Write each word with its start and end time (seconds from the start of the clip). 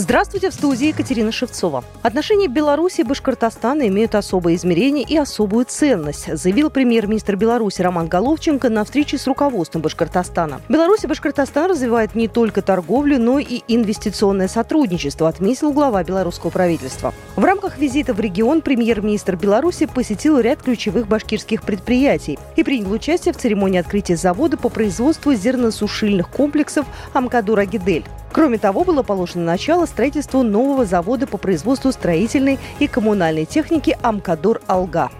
Здравствуйте, 0.00 0.48
в 0.48 0.54
студии 0.54 0.86
Екатерина 0.86 1.30
Шевцова. 1.30 1.84
Отношения 2.00 2.48
Беларуси 2.48 3.02
и 3.02 3.04
Башкортостана 3.04 3.86
имеют 3.88 4.14
особое 4.14 4.54
измерение 4.54 5.04
и 5.04 5.14
особую 5.14 5.66
ценность, 5.66 6.34
заявил 6.38 6.70
премьер-министр 6.70 7.36
Беларуси 7.36 7.82
Роман 7.82 8.08
Головченко 8.08 8.70
на 8.70 8.86
встрече 8.86 9.18
с 9.18 9.26
руководством 9.26 9.82
Башкортостана. 9.82 10.62
Беларусь 10.70 11.04
и 11.04 11.06
Башкортостан 11.06 11.70
развивают 11.70 12.14
не 12.14 12.28
только 12.28 12.62
торговлю, 12.62 13.18
но 13.18 13.38
и 13.38 13.60
инвестиционное 13.68 14.48
сотрудничество, 14.48 15.28
отметил 15.28 15.70
глава 15.70 16.02
белорусского 16.02 16.48
правительства. 16.48 17.12
В 17.36 17.44
рамках 17.44 17.76
визита 17.76 18.14
в 18.14 18.20
регион 18.20 18.62
премьер-министр 18.62 19.36
Беларуси 19.36 19.84
посетил 19.84 20.40
ряд 20.40 20.62
ключевых 20.62 21.08
башкирских 21.08 21.62
предприятий 21.62 22.38
и 22.56 22.62
принял 22.62 22.90
участие 22.90 23.34
в 23.34 23.36
церемонии 23.36 23.78
открытия 23.78 24.16
завода 24.16 24.56
по 24.56 24.70
производству 24.70 25.34
зерносушильных 25.34 26.30
комплексов 26.30 26.86
«Амкадур-Агидель». 27.12 28.06
Кроме 28.32 28.58
того, 28.58 28.84
было 28.84 29.02
положено 29.02 29.44
начало 29.44 29.86
строительству 29.86 30.42
нового 30.42 30.84
завода 30.84 31.26
по 31.26 31.36
производству 31.36 31.92
строительной 31.92 32.58
и 32.78 32.86
коммунальной 32.86 33.44
техники 33.44 33.96
«Амкадор-Алга». 34.02 35.10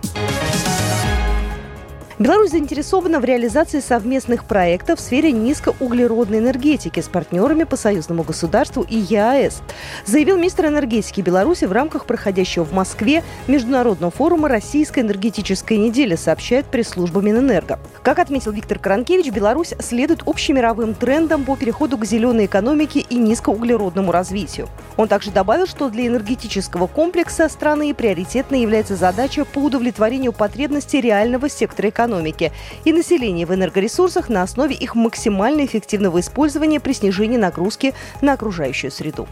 Беларусь 2.20 2.50
заинтересована 2.50 3.18
в 3.18 3.24
реализации 3.24 3.80
совместных 3.80 4.44
проектов 4.44 4.98
в 4.98 5.02
сфере 5.02 5.32
низкоуглеродной 5.32 6.40
энергетики 6.40 7.00
с 7.00 7.08
партнерами 7.08 7.64
по 7.64 7.78
союзному 7.78 8.24
государству 8.24 8.82
и 8.86 8.94
ЕАЭС, 8.98 9.62
заявил 10.04 10.36
министр 10.36 10.66
энергетики 10.66 11.22
Беларуси 11.22 11.64
в 11.64 11.72
рамках 11.72 12.04
проходящего 12.04 12.64
в 12.66 12.74
Москве 12.74 13.24
Международного 13.46 14.12
форума 14.12 14.50
«Российская 14.50 15.00
энергетическая 15.00 15.78
неделя», 15.78 16.18
сообщает 16.18 16.66
пресс-служба 16.66 17.22
Минэнерго. 17.22 17.78
Как 18.02 18.18
отметил 18.18 18.52
Виктор 18.52 18.78
Каранкевич, 18.78 19.32
Беларусь 19.32 19.72
следует 19.80 20.20
общемировым 20.26 20.92
трендам 20.92 21.44
по 21.44 21.56
переходу 21.56 21.96
к 21.96 22.04
зеленой 22.04 22.44
экономике 22.44 23.00
и 23.00 23.14
низкоуглеродному 23.14 24.12
развитию. 24.12 24.68
Он 24.98 25.08
также 25.08 25.30
добавил, 25.30 25.66
что 25.66 25.88
для 25.88 26.06
энергетического 26.06 26.86
комплекса 26.86 27.48
страны 27.48 27.94
приоритетной 27.94 28.60
является 28.60 28.94
задача 28.94 29.46
по 29.46 29.60
удовлетворению 29.60 30.34
потребностей 30.34 31.00
реального 31.00 31.48
сектора 31.48 31.88
экономики 31.88 32.09
экономики 32.10 32.52
и 32.84 32.92
населения 32.92 33.46
в 33.46 33.54
энергоресурсах 33.54 34.28
на 34.28 34.42
основе 34.42 34.74
их 34.74 34.94
максимально 34.94 35.64
эффективного 35.64 36.20
использования 36.20 36.80
при 36.80 36.92
снижении 36.92 37.36
нагрузки 37.36 37.94
на 38.20 38.32
окружающую 38.32 38.90
среду. 38.90 39.28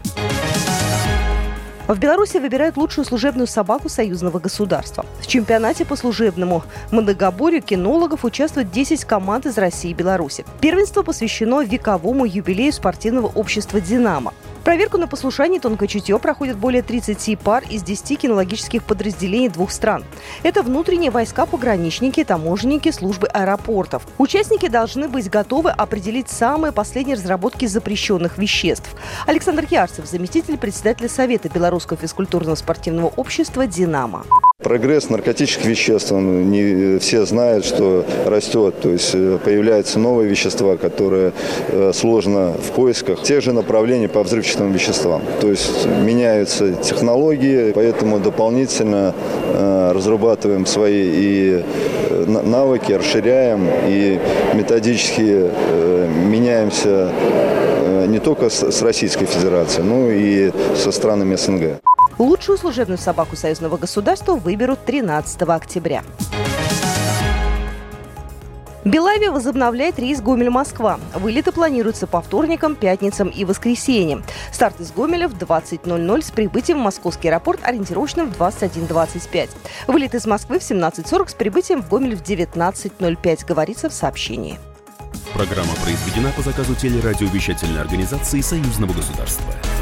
В 1.87 1.97
Беларуси 1.97 2.37
выбирают 2.37 2.77
лучшую 2.77 3.03
служебную 3.03 3.47
собаку 3.47 3.89
союзного 3.89 4.37
государства. 4.37 5.07
В 5.21 5.25
чемпионате 5.25 5.85
по 5.85 5.95
служебному 5.95 6.61
многоборью 6.91 7.63
кинологов 7.63 8.25
участвуют 8.25 8.69
10 8.71 9.05
команд 9.05 9.47
из 9.47 9.57
России 9.57 9.89
и 9.89 9.95
Беларуси. 9.95 10.45
Первенство 10.61 11.01
посвящено 11.01 11.61
вековому 11.63 12.25
юбилею 12.25 12.71
спортивного 12.73 13.25
общества 13.25 13.81
«Динамо». 13.81 14.35
Проверку 14.63 14.97
на 14.97 15.07
послушание 15.07 15.59
тонкое 15.59 15.87
чутье 15.87 16.19
проходят 16.19 16.57
более 16.57 16.81
30 16.81 17.39
пар 17.39 17.63
из 17.69 17.81
10 17.83 18.19
кинологических 18.19 18.83
подразделений 18.83 19.49
двух 19.49 19.71
стран. 19.71 20.03
Это 20.43 20.63
внутренние 20.63 21.11
войска, 21.11 21.45
пограничники, 21.45 22.23
таможенники, 22.23 22.91
службы 22.91 23.27
аэропортов. 23.27 24.05
Участники 24.17 24.67
должны 24.67 25.07
быть 25.07 25.29
готовы 25.29 25.71
определить 25.71 26.29
самые 26.29 26.71
последние 26.71 27.15
разработки 27.15 27.65
запрещенных 27.65 28.37
веществ. 28.37 28.89
Александр 29.25 29.65
Ярцев, 29.69 30.05
заместитель 30.05 30.57
председателя 30.57 31.09
Совета 31.09 31.49
Белорусского 31.49 31.97
физкультурного 31.97 32.55
спортивного 32.55 33.07
общества 33.15 33.65
«Динамо». 33.65 34.25
Прогресс 34.61 35.09
наркотических 35.09 35.63
веществ, 35.63 36.11
он 36.11 36.51
не 36.51 36.99
все 36.99 37.25
знают, 37.25 37.63
что 37.63 38.05
растет. 38.25 38.75
То 38.81 38.89
есть 38.89 39.11
э, 39.13 39.37
появляются 39.41 39.99
новые 39.99 40.29
вещества, 40.29 40.75
которые 40.75 41.31
э, 41.69 41.93
сложно 41.93 42.51
в 42.51 42.71
поисках. 42.71 43.23
Тех 43.23 43.41
же 43.41 43.53
направлений 43.53 44.09
по 44.09 44.21
взрывчатым 44.21 44.73
веществам. 44.73 45.21
То 45.39 45.49
есть 45.49 45.87
меняются 46.03 46.73
технологии, 46.73 47.71
поэтому 47.71 48.19
дополнительно 48.19 49.15
э, 49.45 49.91
разрабатываем 49.93 50.65
свои 50.65 51.07
и 51.07 51.63
навыки, 52.27 52.91
расширяем 52.91 53.65
и 53.87 54.19
методически 54.55 55.51
меняемся 56.29 57.11
не 58.07 58.19
только 58.19 58.49
с 58.49 58.81
Российской 58.81 59.25
Федерацией, 59.25 59.87
но 59.87 60.11
и 60.11 60.51
со 60.75 60.91
странами 60.91 61.35
СНГ. 61.35 61.79
Лучшую 62.19 62.57
служебную 62.57 62.97
собаку 62.97 63.37
союзного 63.37 63.77
государства 63.77 64.35
выберут 64.35 64.83
13 64.83 65.41
октября. 65.43 66.03
Белавия 68.83 69.31
возобновляет 69.31 69.99
рейс 69.99 70.21
Гомель-Москва. 70.21 70.99
Вылеты 71.15 71.53
планируются 71.53 72.07
по 72.07 72.21
вторникам, 72.21 72.75
пятницам 72.75 73.29
и 73.29 73.45
воскресеньям. 73.45 74.23
Старт 74.51 74.81
из 74.81 74.91
Гомеля 74.91 75.29
в 75.29 75.33
20.00 75.33 76.21
с 76.21 76.31
прибытием 76.31 76.79
в 76.79 76.81
московский 76.81 77.29
аэропорт 77.29 77.61
ориентировочно 77.63 78.25
в 78.25 78.31
21.25. 78.31 79.49
Вылет 79.87 80.13
из 80.13 80.25
Москвы 80.25 80.59
в 80.59 80.63
17.40 80.63 81.29
с 81.29 81.33
прибытием 81.33 81.81
в 81.81 81.89
Гомель 81.89 82.17
в 82.17 82.21
19.05, 82.21 83.45
говорится 83.45 83.89
в 83.89 83.93
сообщении. 83.93 84.59
Программа 85.33 85.73
произведена 85.83 86.31
по 86.35 86.41
заказу 86.41 86.75
телерадиовещательной 86.75 87.79
организации 87.79 88.41
Союзного 88.41 88.93
государства. 88.93 89.53